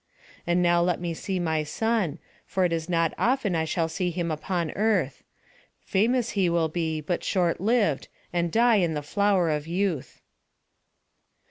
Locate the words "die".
8.51-8.77